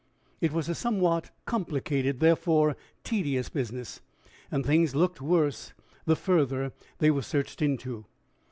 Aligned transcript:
It 0.39 0.51
was 0.51 0.67
a 0.67 0.73
somewhat 0.73 1.29
complicated, 1.45 2.21
therefore 2.21 2.75
tedious 3.03 3.49
business; 3.49 4.01
and 4.49 4.65
things 4.65 4.95
looked 4.95 5.21
worse 5.21 5.73
the 6.05 6.15
further 6.15 6.73
they 6.97 7.11
were 7.11 7.21
searched 7.21 7.61
into. 7.61 8.05